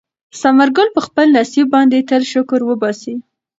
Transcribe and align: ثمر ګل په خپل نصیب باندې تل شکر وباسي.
ثمر 0.39 0.67
ګل 0.77 0.89
په 0.95 1.01
خپل 1.07 1.25
نصیب 1.37 1.67
باندې 1.75 2.05
تل 2.09 2.21
شکر 2.31 2.59
وباسي. 2.65 3.15